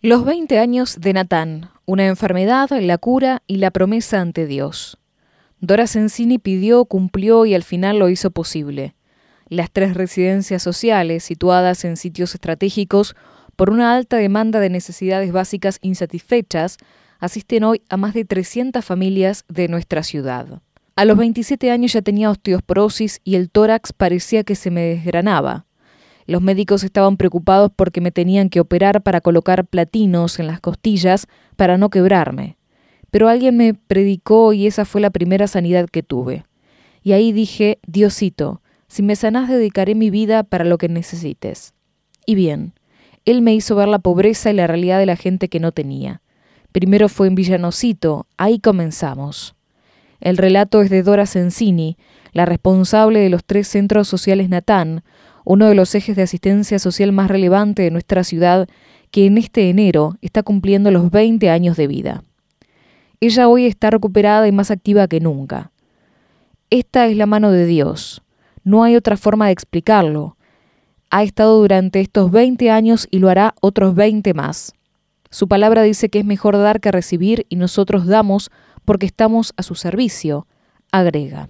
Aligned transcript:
Los 0.00 0.24
20 0.24 0.60
años 0.60 1.00
de 1.00 1.12
Natán, 1.12 1.70
una 1.84 2.06
enfermedad, 2.06 2.70
la 2.70 2.98
cura 2.98 3.42
y 3.48 3.56
la 3.56 3.72
promesa 3.72 4.20
ante 4.20 4.46
Dios. 4.46 4.96
Dora 5.58 5.88
Sensini 5.88 6.38
pidió, 6.38 6.84
cumplió 6.84 7.44
y 7.46 7.54
al 7.56 7.64
final 7.64 7.98
lo 7.98 8.08
hizo 8.08 8.30
posible. 8.30 8.94
Las 9.48 9.72
tres 9.72 9.94
residencias 9.94 10.62
sociales, 10.62 11.24
situadas 11.24 11.84
en 11.84 11.96
sitios 11.96 12.32
estratégicos 12.34 13.16
por 13.56 13.70
una 13.70 13.96
alta 13.96 14.18
demanda 14.18 14.60
de 14.60 14.70
necesidades 14.70 15.32
básicas 15.32 15.80
insatisfechas, 15.82 16.76
asisten 17.18 17.64
hoy 17.64 17.82
a 17.88 17.96
más 17.96 18.14
de 18.14 18.24
300 18.24 18.84
familias 18.84 19.44
de 19.48 19.66
nuestra 19.66 20.04
ciudad. 20.04 20.62
A 20.94 21.04
los 21.06 21.18
27 21.18 21.72
años 21.72 21.92
ya 21.92 22.02
tenía 22.02 22.30
osteoporosis 22.30 23.20
y 23.24 23.34
el 23.34 23.50
tórax 23.50 23.92
parecía 23.92 24.44
que 24.44 24.54
se 24.54 24.70
me 24.70 24.82
desgranaba. 24.82 25.66
Los 26.28 26.42
médicos 26.42 26.84
estaban 26.84 27.16
preocupados 27.16 27.72
porque 27.74 28.02
me 28.02 28.10
tenían 28.10 28.50
que 28.50 28.60
operar 28.60 29.02
para 29.02 29.22
colocar 29.22 29.66
platinos 29.66 30.38
en 30.38 30.46
las 30.46 30.60
costillas 30.60 31.26
para 31.56 31.78
no 31.78 31.88
quebrarme. 31.88 32.58
Pero 33.10 33.30
alguien 33.30 33.56
me 33.56 33.72
predicó 33.72 34.52
y 34.52 34.66
esa 34.66 34.84
fue 34.84 35.00
la 35.00 35.08
primera 35.08 35.46
sanidad 35.46 35.88
que 35.88 36.02
tuve. 36.02 36.44
Y 37.02 37.12
ahí 37.12 37.32
dije, 37.32 37.78
Diosito, 37.86 38.60
si 38.88 39.02
me 39.02 39.16
sanás 39.16 39.48
dedicaré 39.48 39.94
mi 39.94 40.10
vida 40.10 40.42
para 40.42 40.66
lo 40.66 40.76
que 40.76 40.90
necesites. 40.90 41.72
Y 42.26 42.34
bien, 42.34 42.74
él 43.24 43.40
me 43.40 43.54
hizo 43.54 43.74
ver 43.74 43.88
la 43.88 43.98
pobreza 43.98 44.50
y 44.50 44.52
la 44.52 44.66
realidad 44.66 44.98
de 44.98 45.06
la 45.06 45.16
gente 45.16 45.48
que 45.48 45.60
no 45.60 45.72
tenía. 45.72 46.20
Primero 46.72 47.08
fue 47.08 47.28
en 47.28 47.36
Villanocito, 47.36 48.26
ahí 48.36 48.58
comenzamos. 48.58 49.54
El 50.20 50.36
relato 50.36 50.82
es 50.82 50.90
de 50.90 51.02
Dora 51.02 51.24
Sensini, 51.24 51.96
la 52.32 52.44
responsable 52.44 53.20
de 53.20 53.30
los 53.30 53.44
tres 53.46 53.66
centros 53.68 54.08
sociales 54.08 54.50
Natán, 54.50 55.02
uno 55.48 55.66
de 55.66 55.74
los 55.74 55.94
ejes 55.94 56.14
de 56.14 56.20
asistencia 56.20 56.78
social 56.78 57.10
más 57.10 57.28
relevante 57.28 57.80
de 57.80 57.90
nuestra 57.90 58.22
ciudad, 58.22 58.68
que 59.10 59.24
en 59.24 59.38
este 59.38 59.70
enero 59.70 60.16
está 60.20 60.42
cumpliendo 60.42 60.90
los 60.90 61.10
20 61.10 61.48
años 61.48 61.78
de 61.78 61.86
vida. 61.86 62.22
Ella 63.18 63.48
hoy 63.48 63.64
está 63.64 63.88
recuperada 63.90 64.46
y 64.46 64.52
más 64.52 64.70
activa 64.70 65.08
que 65.08 65.20
nunca. 65.20 65.72
Esta 66.68 67.06
es 67.06 67.16
la 67.16 67.24
mano 67.24 67.50
de 67.50 67.64
Dios. 67.64 68.20
No 68.62 68.84
hay 68.84 68.94
otra 68.94 69.16
forma 69.16 69.46
de 69.46 69.52
explicarlo. 69.52 70.36
Ha 71.08 71.22
estado 71.22 71.58
durante 71.58 72.02
estos 72.02 72.30
20 72.30 72.70
años 72.70 73.08
y 73.10 73.18
lo 73.18 73.30
hará 73.30 73.54
otros 73.62 73.94
20 73.94 74.34
más. 74.34 74.74
Su 75.30 75.48
palabra 75.48 75.80
dice 75.80 76.10
que 76.10 76.18
es 76.18 76.26
mejor 76.26 76.58
dar 76.58 76.78
que 76.78 76.92
recibir 76.92 77.46
y 77.48 77.56
nosotros 77.56 78.06
damos 78.06 78.50
porque 78.84 79.06
estamos 79.06 79.54
a 79.56 79.62
su 79.62 79.76
servicio, 79.76 80.46
agrega. 80.92 81.48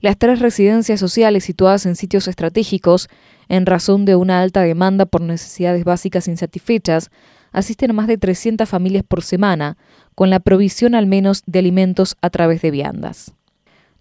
Las 0.00 0.18
tres 0.18 0.40
residencias 0.40 1.00
sociales 1.00 1.44
situadas 1.44 1.86
en 1.86 1.96
sitios 1.96 2.28
estratégicos, 2.28 3.08
en 3.48 3.64
razón 3.64 4.04
de 4.04 4.14
una 4.14 4.40
alta 4.42 4.60
demanda 4.60 5.06
por 5.06 5.22
necesidades 5.22 5.84
básicas 5.84 6.28
insatisfechas, 6.28 7.10
asisten 7.50 7.90
a 7.90 7.94
más 7.94 8.06
de 8.06 8.18
300 8.18 8.68
familias 8.68 9.04
por 9.08 9.22
semana, 9.22 9.78
con 10.14 10.28
la 10.28 10.40
provisión 10.40 10.94
al 10.94 11.06
menos 11.06 11.42
de 11.46 11.60
alimentos 11.60 12.16
a 12.20 12.28
través 12.28 12.60
de 12.60 12.70
viandas. 12.70 13.32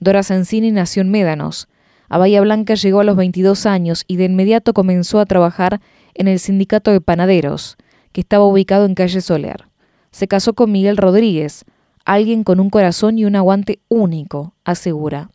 Dora 0.01 0.23
Sansini 0.23 0.71
nació 0.71 1.01
en 1.01 1.11
Médanos. 1.11 1.69
A 2.09 2.17
Bahía 2.17 2.41
Blanca 2.41 2.73
llegó 2.75 2.99
a 2.99 3.05
los 3.05 3.15
22 3.15 3.65
años 3.65 4.03
y 4.05 4.17
de 4.17 4.25
inmediato 4.25 4.73
comenzó 4.73 5.21
a 5.21 5.25
trabajar 5.25 5.79
en 6.13 6.27
el 6.27 6.39
sindicato 6.39 6.91
de 6.91 6.99
panaderos, 6.99 7.77
que 8.11 8.19
estaba 8.19 8.45
ubicado 8.45 8.85
en 8.85 8.95
calle 8.95 9.21
Soler. 9.21 9.65
Se 10.11 10.27
casó 10.27 10.53
con 10.55 10.73
Miguel 10.73 10.97
Rodríguez, 10.97 11.63
alguien 12.03 12.43
con 12.43 12.59
un 12.59 12.69
corazón 12.69 13.17
y 13.17 13.23
un 13.23 13.37
aguante 13.37 13.79
único, 13.87 14.53
asegura 14.65 15.29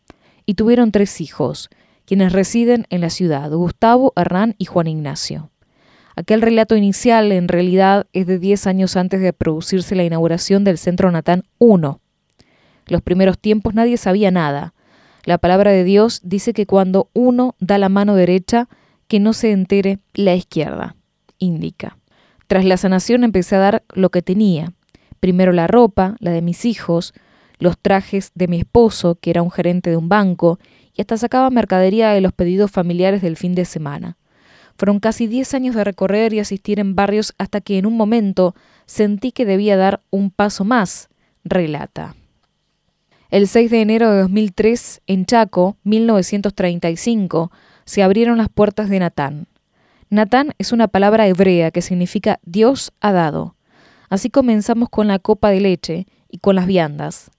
y 0.45 0.55
tuvieron 0.55 0.91
tres 0.91 1.21
hijos, 1.21 1.69
quienes 2.05 2.33
residen 2.33 2.85
en 2.89 3.01
la 3.01 3.09
ciudad, 3.09 3.51
Gustavo, 3.51 4.13
Hernán 4.15 4.55
y 4.57 4.65
Juan 4.65 4.87
Ignacio. 4.87 5.49
Aquel 6.15 6.41
relato 6.41 6.75
inicial 6.75 7.31
en 7.31 7.47
realidad 7.47 8.07
es 8.13 8.27
de 8.27 8.37
diez 8.37 8.67
años 8.67 8.97
antes 8.97 9.21
de 9.21 9.33
producirse 9.33 9.95
la 9.95 10.03
inauguración 10.03 10.63
del 10.63 10.77
Centro 10.77 11.09
Natán 11.09 11.43
I. 11.59 11.65
Los 12.87 13.01
primeros 13.01 13.39
tiempos 13.39 13.73
nadie 13.73 13.97
sabía 13.97 14.31
nada. 14.31 14.73
La 15.23 15.37
palabra 15.37 15.71
de 15.71 15.83
Dios 15.83 16.19
dice 16.23 16.53
que 16.53 16.65
cuando 16.65 17.09
uno 17.13 17.55
da 17.59 17.77
la 17.77 17.89
mano 17.89 18.15
derecha, 18.15 18.67
que 19.07 19.19
no 19.19 19.33
se 19.33 19.51
entere 19.51 19.99
la 20.13 20.35
izquierda, 20.35 20.95
indica. 21.37 21.97
Tras 22.47 22.65
la 22.65 22.77
sanación 22.77 23.23
empecé 23.23 23.55
a 23.55 23.59
dar 23.59 23.83
lo 23.93 24.09
que 24.09 24.21
tenía. 24.21 24.73
Primero 25.19 25.53
la 25.53 25.67
ropa, 25.67 26.15
la 26.19 26.31
de 26.31 26.41
mis 26.41 26.65
hijos, 26.65 27.13
los 27.61 27.77
trajes 27.77 28.31
de 28.33 28.47
mi 28.47 28.57
esposo, 28.57 29.15
que 29.21 29.29
era 29.29 29.43
un 29.43 29.51
gerente 29.51 29.91
de 29.91 29.95
un 29.95 30.09
banco, 30.09 30.59
y 30.93 31.01
hasta 31.01 31.15
sacaba 31.15 31.49
mercadería 31.51 32.09
de 32.09 32.19
los 32.19 32.33
pedidos 32.33 32.71
familiares 32.71 33.21
del 33.21 33.37
fin 33.37 33.53
de 33.53 33.65
semana. 33.65 34.17
Fueron 34.77 34.99
casi 34.99 35.27
diez 35.27 35.53
años 35.53 35.75
de 35.75 35.83
recorrer 35.83 36.33
y 36.33 36.39
asistir 36.39 36.79
en 36.79 36.95
barrios 36.95 37.33
hasta 37.37 37.61
que 37.61 37.77
en 37.77 37.85
un 37.85 37.95
momento 37.95 38.55
sentí 38.87 39.31
que 39.31 39.45
debía 39.45 39.77
dar 39.77 40.01
un 40.09 40.31
paso 40.31 40.65
más, 40.65 41.09
relata. 41.43 42.15
El 43.29 43.47
6 43.47 43.69
de 43.69 43.81
enero 43.81 44.11
de 44.11 44.21
2003, 44.21 45.01
en 45.05 45.25
Chaco, 45.27 45.77
1935, 45.83 47.51
se 47.85 48.01
abrieron 48.01 48.39
las 48.39 48.49
puertas 48.49 48.89
de 48.89 48.99
Natán. 48.99 49.47
Natán 50.09 50.53
es 50.57 50.71
una 50.71 50.87
palabra 50.87 51.27
hebrea 51.27 51.69
que 51.69 51.83
significa 51.83 52.39
Dios 52.43 52.91
ha 53.01 53.11
dado. 53.11 53.55
Así 54.09 54.31
comenzamos 54.31 54.89
con 54.89 55.07
la 55.07 55.19
copa 55.19 55.51
de 55.51 55.61
leche 55.61 56.07
y 56.27 56.39
con 56.39 56.55
las 56.55 56.65
viandas. 56.65 57.29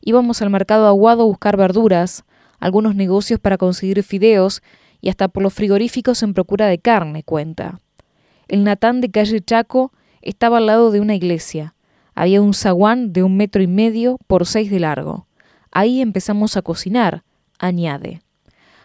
Íbamos 0.00 0.40
al 0.42 0.50
mercado 0.50 0.86
aguado 0.86 1.22
a 1.22 1.26
buscar 1.26 1.56
verduras, 1.56 2.24
algunos 2.58 2.94
negocios 2.94 3.40
para 3.40 3.58
conseguir 3.58 4.02
fideos 4.02 4.62
y 5.00 5.08
hasta 5.08 5.28
por 5.28 5.42
los 5.42 5.54
frigoríficos 5.54 6.22
en 6.22 6.34
procura 6.34 6.66
de 6.66 6.78
carne, 6.78 7.22
cuenta. 7.22 7.80
El 8.48 8.64
Natán 8.64 9.00
de 9.00 9.10
calle 9.10 9.40
Chaco 9.40 9.92
estaba 10.22 10.58
al 10.58 10.66
lado 10.66 10.90
de 10.90 11.00
una 11.00 11.14
iglesia. 11.14 11.74
Había 12.14 12.42
un 12.42 12.54
zaguán 12.54 13.12
de 13.12 13.22
un 13.22 13.36
metro 13.36 13.62
y 13.62 13.66
medio 13.66 14.18
por 14.26 14.46
seis 14.46 14.70
de 14.70 14.80
largo. 14.80 15.26
Ahí 15.70 16.00
empezamos 16.00 16.56
a 16.56 16.62
cocinar, 16.62 17.22
añade. 17.58 18.22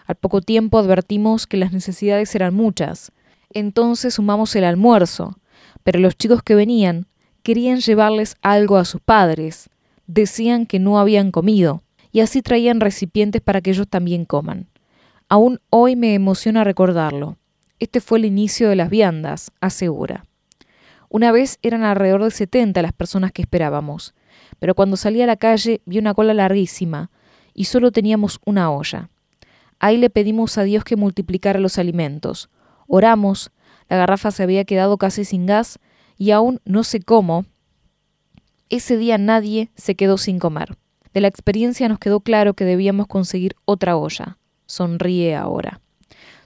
Al 0.05 0.15
poco 0.15 0.41
tiempo 0.41 0.77
advertimos 0.77 1.47
que 1.47 1.57
las 1.57 1.73
necesidades 1.73 2.33
eran 2.35 2.53
muchas. 2.53 3.11
Entonces 3.49 4.13
sumamos 4.13 4.55
el 4.55 4.63
almuerzo, 4.63 5.39
pero 5.83 5.99
los 5.99 6.15
chicos 6.15 6.43
que 6.43 6.55
venían 6.55 7.07
querían 7.41 7.79
llevarles 7.79 8.35
algo 8.41 8.77
a 8.77 8.85
sus 8.85 9.01
padres, 9.01 9.69
decían 10.07 10.65
que 10.65 10.79
no 10.79 10.99
habían 10.99 11.31
comido, 11.31 11.83
y 12.11 12.21
así 12.21 12.41
traían 12.41 12.79
recipientes 12.79 13.41
para 13.41 13.61
que 13.61 13.71
ellos 13.71 13.87
también 13.87 14.25
coman. 14.25 14.67
Aún 15.27 15.59
hoy 15.69 15.95
me 15.95 16.13
emociona 16.13 16.63
recordarlo. 16.63 17.37
Este 17.79 17.99
fue 17.99 18.19
el 18.19 18.25
inicio 18.25 18.69
de 18.69 18.75
las 18.75 18.89
viandas, 18.89 19.51
asegura. 19.59 20.25
Una 21.09 21.31
vez 21.31 21.59
eran 21.61 21.83
alrededor 21.83 22.23
de 22.23 22.31
setenta 22.31 22.81
las 22.81 22.93
personas 22.93 23.31
que 23.31 23.41
esperábamos, 23.41 24.13
pero 24.59 24.75
cuando 24.75 24.97
salí 24.97 25.21
a 25.21 25.27
la 25.27 25.35
calle 25.35 25.81
vi 25.85 25.99
una 25.99 26.13
cola 26.13 26.33
larguísima 26.33 27.09
y 27.53 27.65
solo 27.65 27.91
teníamos 27.91 28.39
una 28.45 28.71
olla. 28.71 29.09
Ahí 29.79 29.97
le 29.97 30.09
pedimos 30.09 30.57
a 30.57 30.63
Dios 30.63 30.83
que 30.83 30.95
multiplicara 30.95 31.59
los 31.59 31.77
alimentos. 31.77 32.49
Oramos, 32.87 33.51
la 33.89 33.97
garrafa 33.97 34.31
se 34.31 34.43
había 34.43 34.63
quedado 34.65 34.97
casi 34.97 35.25
sin 35.25 35.45
gas 35.45 35.79
y 36.17 36.31
aún 36.31 36.61
no 36.65 36.83
sé 36.83 37.01
cómo, 37.01 37.45
ese 38.69 38.97
día 38.97 39.17
nadie 39.17 39.69
se 39.75 39.95
quedó 39.95 40.17
sin 40.17 40.39
comer. 40.39 40.77
De 41.13 41.21
la 41.21 41.27
experiencia 41.27 41.87
nos 41.87 41.99
quedó 41.99 42.19
claro 42.19 42.53
que 42.53 42.65
debíamos 42.65 43.07
conseguir 43.07 43.55
otra 43.65 43.95
olla. 43.95 44.37
Sonríe 44.65 45.35
ahora. 45.35 45.81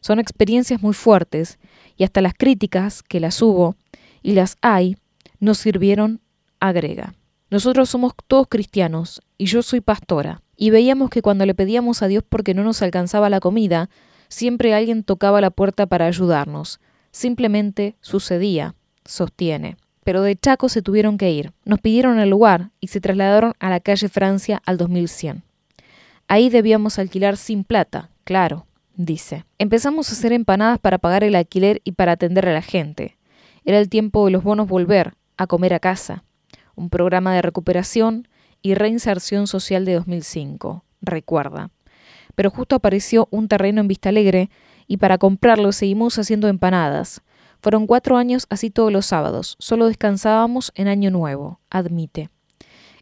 Son 0.01 0.19
experiencias 0.19 0.81
muy 0.81 0.93
fuertes 0.93 1.59
y 1.97 2.03
hasta 2.03 2.21
las 2.21 2.33
críticas, 2.33 3.03
que 3.03 3.19
las 3.19 3.41
hubo 3.41 3.75
y 4.21 4.33
las 4.33 4.57
hay, 4.61 4.97
nos 5.39 5.57
sirvieron, 5.57 6.21
agrega. 6.59 7.13
Nosotros 7.49 7.89
somos 7.89 8.13
todos 8.27 8.47
cristianos 8.47 9.21
y 9.37 9.45
yo 9.45 9.63
soy 9.63 9.81
pastora, 9.81 10.43
y 10.55 10.69
veíamos 10.69 11.09
que 11.09 11.21
cuando 11.21 11.45
le 11.45 11.55
pedíamos 11.55 12.03
a 12.03 12.07
Dios 12.07 12.23
porque 12.27 12.53
no 12.53 12.63
nos 12.63 12.81
alcanzaba 12.81 13.29
la 13.29 13.39
comida, 13.39 13.89
siempre 14.27 14.73
alguien 14.73 15.03
tocaba 15.03 15.41
la 15.41 15.49
puerta 15.49 15.87
para 15.87 16.05
ayudarnos. 16.05 16.79
Simplemente 17.11 17.95
sucedía, 18.01 18.75
sostiene 19.03 19.77
pero 20.09 20.23
de 20.23 20.35
Chaco 20.35 20.69
se 20.69 20.81
tuvieron 20.81 21.19
que 21.19 21.29
ir. 21.29 21.53
Nos 21.65 21.81
pidieron 21.81 22.17
el 22.17 22.31
lugar 22.31 22.71
y 22.79 22.87
se 22.87 22.99
trasladaron 22.99 23.53
a 23.59 23.69
la 23.69 23.79
calle 23.79 24.09
Francia 24.09 24.59
al 24.65 24.77
2100. 24.77 25.43
Ahí 26.27 26.49
debíamos 26.49 26.97
alquilar 26.97 27.37
sin 27.37 27.63
plata, 27.63 28.09
claro, 28.23 28.65
dice. 28.95 29.45
Empezamos 29.59 30.09
a 30.09 30.13
hacer 30.13 30.33
empanadas 30.33 30.79
para 30.79 30.97
pagar 30.97 31.23
el 31.23 31.35
alquiler 31.35 31.79
y 31.83 31.91
para 31.91 32.13
atender 32.13 32.49
a 32.49 32.53
la 32.53 32.63
gente. 32.63 33.17
Era 33.65 33.77
el 33.77 33.87
tiempo 33.87 34.25
de 34.25 34.31
los 34.31 34.43
bonos 34.43 34.67
volver, 34.67 35.13
a 35.37 35.45
comer 35.45 35.75
a 35.75 35.79
casa. 35.79 36.23
Un 36.73 36.89
programa 36.89 37.35
de 37.35 37.43
recuperación 37.43 38.27
y 38.63 38.73
reinserción 38.73 39.45
social 39.45 39.85
de 39.85 39.93
2005, 39.93 40.85
recuerda. 41.03 41.69
Pero 42.33 42.49
justo 42.49 42.75
apareció 42.75 43.27
un 43.29 43.47
terreno 43.47 43.79
en 43.79 43.87
Vista 43.87 44.09
Alegre 44.09 44.49
y 44.87 44.97
para 44.97 45.19
comprarlo 45.19 45.71
seguimos 45.71 46.17
haciendo 46.17 46.47
empanadas, 46.47 47.21
fueron 47.59 47.87
cuatro 47.87 48.17
años 48.17 48.47
así 48.49 48.69
todos 48.69 48.91
los 48.91 49.05
sábados, 49.05 49.55
solo 49.59 49.87
descansábamos 49.87 50.71
en 50.75 50.87
Año 50.87 51.11
Nuevo, 51.11 51.59
admite. 51.69 52.29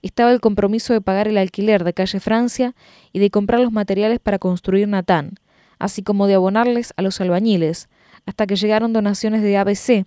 Estaba 0.01 0.31
el 0.31 0.39
compromiso 0.39 0.93
de 0.93 1.01
pagar 1.01 1.27
el 1.27 1.37
alquiler 1.37 1.83
de 1.83 1.93
calle 1.93 2.19
Francia 2.19 2.75
y 3.11 3.19
de 3.19 3.29
comprar 3.29 3.59
los 3.59 3.71
materiales 3.71 4.19
para 4.19 4.39
construir 4.39 4.87
Natán, 4.87 5.35
así 5.79 6.03
como 6.03 6.27
de 6.27 6.35
abonarles 6.35 6.93
a 6.97 7.01
los 7.01 7.19
albañiles, 7.21 7.89
hasta 8.25 8.47
que 8.47 8.55
llegaron 8.55 8.93
donaciones 8.93 9.41
de 9.41 9.57
ABC, 9.57 10.05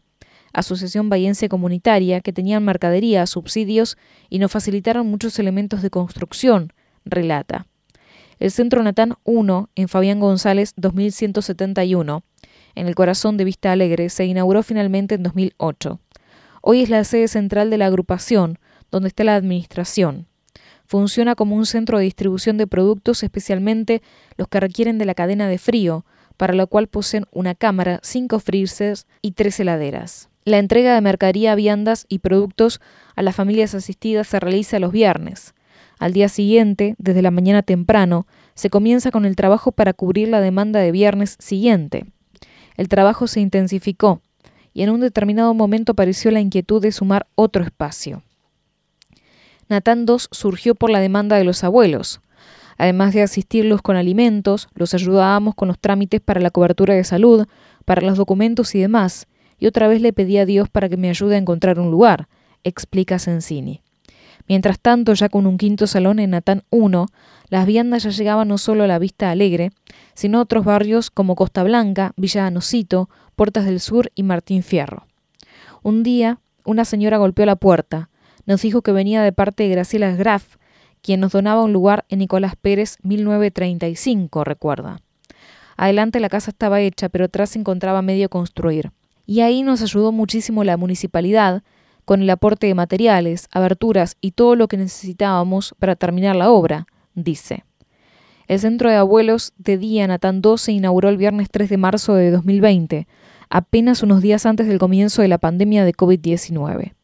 Asociación 0.52 1.08
Bahiense 1.08 1.48
Comunitaria, 1.48 2.20
que 2.20 2.32
tenían 2.32 2.64
mercadería, 2.64 3.26
subsidios 3.26 3.96
y 4.28 4.38
nos 4.38 4.50
facilitaron 4.50 5.06
muchos 5.06 5.38
elementos 5.38 5.82
de 5.82 5.90
construcción, 5.90 6.72
relata. 7.04 7.66
El 8.38 8.50
Centro 8.50 8.82
Natán 8.82 9.14
1, 9.24 9.68
en 9.74 9.88
Fabián 9.88 10.18
González 10.18 10.72
2171, 10.76 12.22
en 12.74 12.86
el 12.86 12.94
corazón 12.94 13.36
de 13.36 13.44
Vista 13.44 13.72
Alegre, 13.72 14.08
se 14.08 14.24
inauguró 14.24 14.62
finalmente 14.62 15.14
en 15.14 15.22
2008. 15.22 16.00
Hoy 16.62 16.82
es 16.82 16.90
la 16.90 17.04
sede 17.04 17.28
central 17.28 17.70
de 17.70 17.78
la 17.78 17.86
agrupación, 17.86 18.58
donde 18.90 19.08
está 19.08 19.24
la 19.24 19.36
administración. 19.36 20.26
Funciona 20.86 21.34
como 21.34 21.56
un 21.56 21.66
centro 21.66 21.98
de 21.98 22.04
distribución 22.04 22.56
de 22.58 22.66
productos, 22.66 23.22
especialmente 23.22 24.02
los 24.36 24.48
que 24.48 24.60
requieren 24.60 24.98
de 24.98 25.04
la 25.04 25.14
cadena 25.14 25.48
de 25.48 25.58
frío, 25.58 26.04
para 26.36 26.54
lo 26.54 26.66
cual 26.66 26.86
poseen 26.86 27.26
una 27.32 27.54
cámara, 27.54 28.00
cinco 28.02 28.40
freezers 28.40 29.06
y 29.22 29.32
tres 29.32 29.60
heladeras. 29.60 30.30
La 30.44 30.58
entrega 30.58 30.94
de 30.94 31.00
mercadería, 31.00 31.54
viandas 31.54 32.06
y 32.08 32.18
productos 32.18 32.80
a 33.14 33.22
las 33.22 33.36
familias 33.36 33.74
asistidas 33.74 34.26
se 34.26 34.40
realiza 34.40 34.78
los 34.78 34.90
viernes. 34.90 35.54
Al 35.98 36.14
día 36.14 36.30
siguiente, 36.30 36.94
desde 36.98 37.20
la 37.20 37.30
mañana 37.30 37.62
temprano, 37.62 38.26
se 38.54 38.70
comienza 38.70 39.10
con 39.10 39.26
el 39.26 39.36
trabajo 39.36 39.70
para 39.70 39.92
cubrir 39.92 40.28
la 40.28 40.40
demanda 40.40 40.80
de 40.80 40.92
viernes 40.92 41.36
siguiente. 41.38 42.06
El 42.80 42.88
trabajo 42.88 43.26
se 43.26 43.40
intensificó 43.40 44.22
y 44.72 44.80
en 44.80 44.88
un 44.88 45.00
determinado 45.00 45.52
momento 45.52 45.92
apareció 45.92 46.30
la 46.30 46.40
inquietud 46.40 46.80
de 46.80 46.92
sumar 46.92 47.26
otro 47.34 47.62
espacio. 47.62 48.22
Natán 49.68 50.06
II 50.08 50.16
surgió 50.30 50.74
por 50.74 50.88
la 50.88 50.98
demanda 50.98 51.36
de 51.36 51.44
los 51.44 51.62
abuelos. 51.62 52.22
Además 52.78 53.12
de 53.12 53.20
asistirlos 53.20 53.82
con 53.82 53.96
alimentos, 53.96 54.70
los 54.72 54.94
ayudábamos 54.94 55.54
con 55.54 55.68
los 55.68 55.78
trámites 55.78 56.22
para 56.22 56.40
la 56.40 56.50
cobertura 56.50 56.94
de 56.94 57.04
salud, 57.04 57.46
para 57.84 58.00
los 58.00 58.16
documentos 58.16 58.74
y 58.74 58.80
demás, 58.80 59.26
y 59.58 59.66
otra 59.66 59.86
vez 59.86 60.00
le 60.00 60.14
pedí 60.14 60.38
a 60.38 60.46
Dios 60.46 60.70
para 60.70 60.88
que 60.88 60.96
me 60.96 61.10
ayude 61.10 61.34
a 61.34 61.38
encontrar 61.38 61.78
un 61.80 61.90
lugar, 61.90 62.28
explica 62.64 63.18
Sensini. 63.18 63.82
Mientras 64.50 64.80
tanto, 64.80 65.14
ya 65.14 65.28
con 65.28 65.46
un 65.46 65.58
quinto 65.58 65.86
salón 65.86 66.18
en 66.18 66.30
Natán 66.30 66.64
I, 66.72 67.06
las 67.50 67.66
viandas 67.66 68.02
ya 68.02 68.10
llegaban 68.10 68.48
no 68.48 68.58
solo 68.58 68.82
a 68.82 68.88
la 68.88 68.98
Vista 68.98 69.30
Alegre, 69.30 69.70
sino 70.14 70.38
a 70.38 70.42
otros 70.42 70.64
barrios 70.64 71.12
como 71.12 71.36
Costa 71.36 71.62
Blanca, 71.62 72.14
Villa 72.16 72.46
Anocito, 72.46 73.08
Puertas 73.36 73.64
del 73.64 73.78
Sur 73.78 74.10
y 74.16 74.24
Martín 74.24 74.64
Fierro. 74.64 75.06
Un 75.84 76.02
día, 76.02 76.40
una 76.64 76.84
señora 76.84 77.18
golpeó 77.18 77.46
la 77.46 77.54
puerta, 77.54 78.10
nos 78.44 78.62
dijo 78.62 78.82
que 78.82 78.90
venía 78.90 79.22
de 79.22 79.30
parte 79.30 79.62
de 79.62 79.68
Graciela 79.68 80.16
Graf, 80.16 80.56
quien 81.00 81.20
nos 81.20 81.30
donaba 81.30 81.62
un 81.62 81.72
lugar 81.72 82.04
en 82.08 82.18
Nicolás 82.18 82.56
Pérez 82.60 82.96
1935, 83.04 84.42
recuerda. 84.42 85.00
Adelante 85.76 86.18
la 86.18 86.28
casa 86.28 86.50
estaba 86.50 86.80
hecha, 86.80 87.08
pero 87.08 87.26
atrás 87.26 87.50
se 87.50 87.60
encontraba 87.60 88.02
medio 88.02 88.28
construir 88.28 88.90
y 89.30 89.42
ahí 89.42 89.62
nos 89.62 89.80
ayudó 89.80 90.10
muchísimo 90.10 90.64
la 90.64 90.76
municipalidad 90.76 91.62
con 92.10 92.22
el 92.22 92.30
aporte 92.30 92.66
de 92.66 92.74
materiales, 92.74 93.46
aberturas 93.52 94.16
y 94.20 94.32
todo 94.32 94.56
lo 94.56 94.66
que 94.66 94.76
necesitábamos 94.76 95.76
para 95.78 95.94
terminar 95.94 96.34
la 96.34 96.50
obra, 96.50 96.88
dice. 97.14 97.62
El 98.48 98.58
Centro 98.58 98.90
de 98.90 98.96
Abuelos 98.96 99.52
de 99.58 99.78
Día 99.78 100.08
Natán 100.08 100.42
2 100.42 100.60
se 100.60 100.72
inauguró 100.72 101.08
el 101.08 101.16
viernes 101.16 101.46
3 101.52 101.70
de 101.70 101.76
marzo 101.76 102.14
de 102.14 102.32
2020, 102.32 103.06
apenas 103.48 104.02
unos 104.02 104.22
días 104.22 104.44
antes 104.44 104.66
del 104.66 104.80
comienzo 104.80 105.22
de 105.22 105.28
la 105.28 105.38
pandemia 105.38 105.84
de 105.84 105.92
COVID-19. 105.92 106.94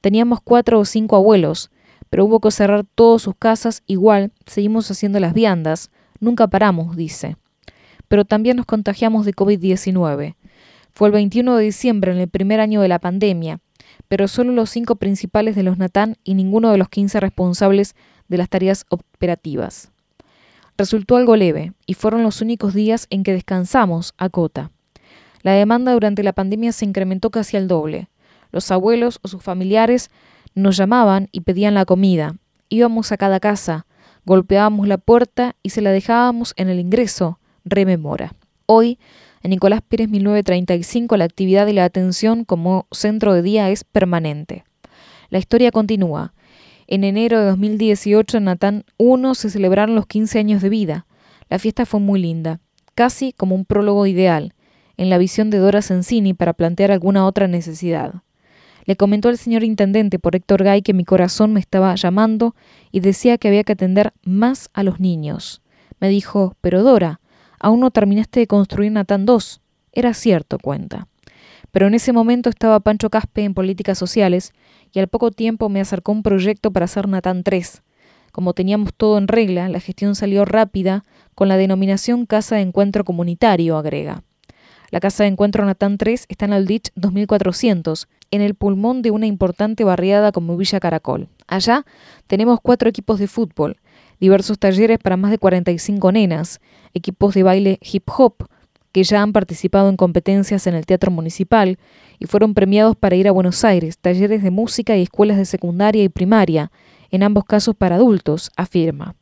Teníamos 0.00 0.40
cuatro 0.42 0.80
o 0.80 0.84
cinco 0.84 1.14
abuelos, 1.14 1.70
pero 2.10 2.24
hubo 2.24 2.40
que 2.40 2.50
cerrar 2.50 2.84
todas 2.96 3.22
sus 3.22 3.36
casas, 3.36 3.84
igual 3.86 4.32
seguimos 4.46 4.90
haciendo 4.90 5.20
las 5.20 5.32
viandas, 5.32 5.92
nunca 6.18 6.48
paramos, 6.48 6.96
dice. 6.96 7.36
Pero 8.08 8.24
también 8.24 8.56
nos 8.56 8.66
contagiamos 8.66 9.24
de 9.26 9.32
COVID-19. 9.32 10.34
Fue 10.90 11.06
el 11.06 11.12
21 11.12 11.54
de 11.54 11.62
diciembre, 11.62 12.10
en 12.10 12.18
el 12.18 12.28
primer 12.28 12.58
año 12.58 12.80
de 12.80 12.88
la 12.88 12.98
pandemia, 12.98 13.60
pero 14.10 14.26
solo 14.26 14.52
los 14.52 14.70
cinco 14.70 14.96
principales 14.96 15.54
de 15.54 15.62
los 15.62 15.78
Natán 15.78 16.16
y 16.24 16.34
ninguno 16.34 16.72
de 16.72 16.78
los 16.78 16.88
15 16.88 17.20
responsables 17.20 17.94
de 18.26 18.38
las 18.38 18.48
tareas 18.48 18.84
operativas. 18.88 19.92
Resultó 20.76 21.14
algo 21.14 21.36
leve, 21.36 21.74
y 21.86 21.94
fueron 21.94 22.24
los 22.24 22.40
únicos 22.40 22.74
días 22.74 23.06
en 23.10 23.22
que 23.22 23.32
descansamos, 23.32 24.14
a 24.18 24.28
Cota. 24.28 24.72
La 25.42 25.52
demanda 25.52 25.92
durante 25.92 26.24
la 26.24 26.32
pandemia 26.32 26.72
se 26.72 26.86
incrementó 26.86 27.30
casi 27.30 27.56
al 27.56 27.68
doble. 27.68 28.08
Los 28.50 28.72
abuelos 28.72 29.20
o 29.22 29.28
sus 29.28 29.44
familiares 29.44 30.10
nos 30.56 30.76
llamaban 30.76 31.28
y 31.30 31.42
pedían 31.42 31.74
la 31.74 31.84
comida. 31.84 32.34
Íbamos 32.68 33.12
a 33.12 33.16
cada 33.16 33.38
casa, 33.38 33.86
golpeábamos 34.26 34.88
la 34.88 34.98
puerta 34.98 35.54
y 35.62 35.70
se 35.70 35.82
la 35.82 35.92
dejábamos 35.92 36.52
en 36.56 36.68
el 36.68 36.80
ingreso, 36.80 37.38
rememora. 37.64 38.34
Hoy 38.66 38.98
en 39.42 39.50
Nicolás 39.50 39.80
Pérez 39.86 40.08
1935 40.08 41.16
la 41.16 41.24
actividad 41.24 41.66
y 41.66 41.72
la 41.72 41.84
atención 41.84 42.44
como 42.44 42.86
centro 42.90 43.32
de 43.32 43.42
día 43.42 43.70
es 43.70 43.84
permanente. 43.84 44.64
La 45.30 45.38
historia 45.38 45.70
continúa. 45.70 46.34
En 46.86 47.04
enero 47.04 47.38
de 47.38 47.46
2018 47.46 48.38
en 48.38 48.44
Natán 48.44 48.84
1 48.98 49.34
se 49.34 49.50
celebraron 49.50 49.94
los 49.94 50.06
15 50.06 50.38
años 50.38 50.62
de 50.62 50.68
vida. 50.68 51.06
La 51.48 51.58
fiesta 51.58 51.86
fue 51.86 52.00
muy 52.00 52.20
linda, 52.20 52.60
casi 52.94 53.32
como 53.32 53.54
un 53.54 53.64
prólogo 53.64 54.06
ideal, 54.06 54.54
en 54.96 55.08
la 55.08 55.18
visión 55.18 55.50
de 55.50 55.58
Dora 55.58 55.82
Sensini 55.82 56.34
para 56.34 56.52
plantear 56.52 56.90
alguna 56.90 57.26
otra 57.26 57.48
necesidad. 57.48 58.22
Le 58.84 58.96
comentó 58.96 59.28
al 59.28 59.38
señor 59.38 59.62
intendente 59.62 60.18
por 60.18 60.34
Héctor 60.34 60.64
Gay 60.64 60.82
que 60.82 60.92
mi 60.92 61.04
corazón 61.04 61.52
me 61.52 61.60
estaba 61.60 61.94
llamando 61.94 62.54
y 62.90 63.00
decía 63.00 63.38
que 63.38 63.48
había 63.48 63.64
que 63.64 63.72
atender 63.72 64.12
más 64.24 64.68
a 64.72 64.82
los 64.82 65.00
niños. 65.00 65.62
Me 66.00 66.08
dijo, 66.08 66.56
pero 66.60 66.82
Dora, 66.82 67.19
Aún 67.60 67.80
no 67.80 67.90
terminaste 67.90 68.40
de 68.40 68.46
construir 68.46 68.90
Natán 68.90 69.26
2. 69.26 69.60
Era 69.92 70.14
cierto, 70.14 70.58
cuenta. 70.58 71.06
Pero 71.70 71.86
en 71.86 71.94
ese 71.94 72.12
momento 72.12 72.50
estaba 72.50 72.80
Pancho 72.80 73.10
Caspe 73.10 73.44
en 73.44 73.54
políticas 73.54 73.98
sociales 73.98 74.52
y 74.92 74.98
al 74.98 75.08
poco 75.08 75.30
tiempo 75.30 75.68
me 75.68 75.80
acercó 75.80 76.10
un 76.10 76.22
proyecto 76.22 76.72
para 76.72 76.84
hacer 76.84 77.06
Natán 77.06 77.44
3. 77.44 77.82
Como 78.32 78.54
teníamos 78.54 78.94
todo 78.94 79.18
en 79.18 79.28
regla, 79.28 79.68
la 79.68 79.80
gestión 79.80 80.14
salió 80.14 80.44
rápida 80.44 81.04
con 81.34 81.48
la 81.48 81.56
denominación 81.56 82.26
Casa 82.26 82.56
de 82.56 82.62
Encuentro 82.62 83.04
Comunitario, 83.04 83.76
agrega. 83.76 84.22
La 84.90 84.98
Casa 84.98 85.22
de 85.22 85.28
Encuentro 85.28 85.64
Natán 85.64 85.98
3 85.98 86.26
está 86.28 86.46
en 86.46 86.52
Aldich 86.52 86.90
2400, 86.96 88.08
en 88.32 88.40
el 88.40 88.54
pulmón 88.54 89.02
de 89.02 89.10
una 89.10 89.26
importante 89.26 89.84
barriada 89.84 90.32
como 90.32 90.56
Villa 90.56 90.80
Caracol. 90.80 91.28
Allá 91.46 91.84
tenemos 92.26 92.58
cuatro 92.60 92.88
equipos 92.88 93.18
de 93.18 93.28
fútbol, 93.28 93.76
diversos 94.20 94.58
talleres 94.58 94.98
para 94.98 95.16
más 95.16 95.30
de 95.30 95.38
45 95.38 96.12
nenas, 96.12 96.60
equipos 96.94 97.34
de 97.34 97.42
baile 97.42 97.78
hip 97.80 98.08
hop, 98.16 98.46
que 98.92 99.04
ya 99.04 99.22
han 99.22 99.32
participado 99.32 99.88
en 99.88 99.96
competencias 99.96 100.66
en 100.66 100.74
el 100.74 100.86
Teatro 100.86 101.10
Municipal 101.10 101.78
y 102.18 102.26
fueron 102.26 102.54
premiados 102.54 102.96
para 102.96 103.16
ir 103.16 103.28
a 103.28 103.32
Buenos 103.32 103.64
Aires, 103.64 103.98
talleres 103.98 104.42
de 104.42 104.50
música 104.50 104.96
y 104.96 105.02
escuelas 105.02 105.38
de 105.38 105.44
secundaria 105.44 106.02
y 106.02 106.08
primaria, 106.08 106.70
en 107.10 107.22
ambos 107.22 107.44
casos 107.44 107.74
para 107.74 107.96
adultos, 107.96 108.50
afirma. 108.56 109.14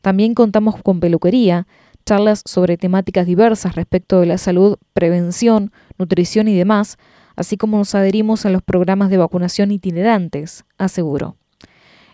También 0.00 0.34
contamos 0.34 0.80
con 0.82 1.00
peluquería, 1.00 1.66
charlas 2.04 2.42
sobre 2.44 2.76
temáticas 2.76 3.26
diversas 3.26 3.74
respecto 3.74 4.20
de 4.20 4.26
la 4.26 4.38
salud, 4.38 4.76
prevención, 4.92 5.72
nutrición 5.98 6.46
y 6.46 6.56
demás, 6.56 6.98
así 7.34 7.56
como 7.56 7.78
nos 7.78 7.94
adherimos 7.94 8.46
a 8.46 8.50
los 8.50 8.62
programas 8.62 9.10
de 9.10 9.16
vacunación 9.16 9.72
itinerantes, 9.72 10.64
aseguró. 10.78 11.36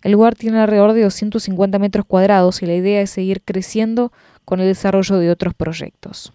El 0.02 0.12
lugar 0.12 0.34
tiene 0.34 0.58
alrededor 0.58 0.92
de 0.92 1.02
250 1.02 1.78
metros 1.78 2.04
cuadrados 2.04 2.62
y 2.62 2.66
la 2.66 2.74
idea 2.74 3.00
es 3.00 3.10
seguir 3.10 3.42
creciendo 3.42 4.12
con 4.44 4.60
el 4.60 4.66
desarrollo 4.66 5.18
de 5.18 5.30
otros 5.30 5.54
proyectos. 5.54 6.32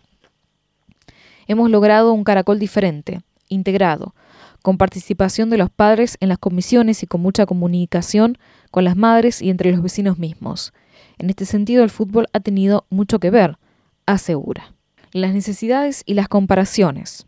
Hemos 1.47 1.69
logrado 1.69 2.13
un 2.13 2.23
caracol 2.23 2.59
diferente, 2.59 3.21
integrado, 3.49 4.15
con 4.61 4.77
participación 4.77 5.49
de 5.49 5.57
los 5.57 5.69
padres 5.69 6.17
en 6.19 6.29
las 6.29 6.37
comisiones 6.37 7.03
y 7.03 7.07
con 7.07 7.21
mucha 7.21 7.45
comunicación 7.45 8.37
con 8.71 8.83
las 8.83 8.95
madres 8.95 9.41
y 9.41 9.49
entre 9.49 9.71
los 9.71 9.81
vecinos 9.81 10.17
mismos. 10.17 10.73
En 11.17 11.29
este 11.29 11.45
sentido, 11.45 11.83
el 11.83 11.89
fútbol 11.89 12.27
ha 12.33 12.39
tenido 12.39 12.85
mucho 12.89 13.19
que 13.19 13.29
ver, 13.29 13.57
asegura. 14.05 14.73
Las 15.13 15.33
necesidades 15.33 16.03
y 16.05 16.13
las 16.13 16.27
comparaciones. 16.27 17.27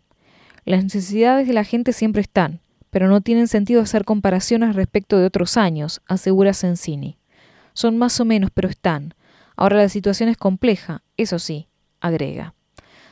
Las 0.66 0.84
necesidades 0.84 1.48
de 1.48 1.54
la 1.54 1.64
gente 1.64 1.94
siempre 1.94 2.22
están, 2.22 2.62
pero 2.90 3.08
no 3.08 3.22
tienen 3.22 3.48
sentido 3.48 3.82
hacer 3.82 4.06
comparaciones 4.06 4.76
respecto 4.76 5.18
de 5.18 5.26
otros 5.26 5.58
años, 5.58 6.02
asegura 6.08 6.54
Sensini. 6.54 7.18
Son 7.74 7.98
más 7.98 8.20
o 8.20 8.26
menos, 8.26 8.50
pero 8.54 8.68
están. 8.68 9.14
Ahora 9.56 9.78
la 9.78 9.90
situación 9.90 10.30
es 10.30 10.38
compleja, 10.38 11.04
eso 11.18 11.40
sí, 11.40 11.68
agrega. 12.00 12.54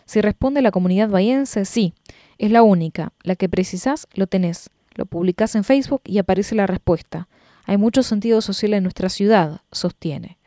Si 0.05 0.21
responde 0.21 0.61
la 0.61 0.71
comunidad 0.71 1.09
bahiense, 1.09 1.65
sí, 1.65 1.93
es 2.37 2.51
la 2.51 2.63
única. 2.63 3.11
La 3.23 3.35
que 3.35 3.49
precisás, 3.49 4.07
lo 4.13 4.27
tenés. 4.27 4.69
Lo 4.95 5.05
publicás 5.05 5.55
en 5.55 5.63
Facebook 5.63 6.01
y 6.05 6.17
aparece 6.17 6.55
la 6.55 6.65
respuesta. 6.65 7.27
Hay 7.65 7.77
mucho 7.77 8.01
sentido 8.01 8.41
social 8.41 8.73
en 8.73 8.83
nuestra 8.83 9.09
ciudad, 9.09 9.61
sostiene. 9.71 10.37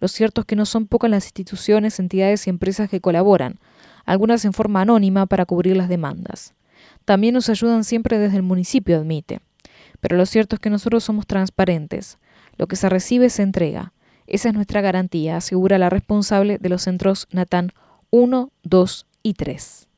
Lo 0.00 0.08
cierto 0.08 0.40
es 0.40 0.46
que 0.46 0.56
no 0.56 0.66
son 0.66 0.86
pocas 0.86 1.10
las 1.10 1.26
instituciones, 1.26 2.00
entidades 2.00 2.46
y 2.46 2.50
empresas 2.50 2.88
que 2.88 3.00
colaboran, 3.00 3.60
algunas 4.04 4.44
en 4.44 4.52
forma 4.52 4.80
anónima 4.80 5.26
para 5.26 5.44
cubrir 5.44 5.76
las 5.76 5.88
demandas. 5.88 6.54
También 7.04 7.34
nos 7.34 7.48
ayudan 7.48 7.84
siempre 7.84 8.18
desde 8.18 8.36
el 8.36 8.42
municipio, 8.42 8.96
admite. 8.96 9.40
Pero 10.00 10.16
lo 10.16 10.26
cierto 10.26 10.56
es 10.56 10.60
que 10.60 10.70
nosotros 10.70 11.04
somos 11.04 11.26
transparentes. 11.26 12.18
Lo 12.56 12.66
que 12.66 12.76
se 12.76 12.88
recibe 12.88 13.30
se 13.30 13.42
entrega. 13.42 13.92
Esa 14.26 14.48
es 14.48 14.54
nuestra 14.54 14.80
garantía, 14.80 15.36
asegura 15.36 15.78
la 15.78 15.90
responsable 15.90 16.58
de 16.58 16.68
los 16.68 16.82
centros 16.82 17.28
Natán 17.32 17.72
1, 18.10 18.50
2 18.62 19.06
y 19.22 19.34
3. 19.34 19.88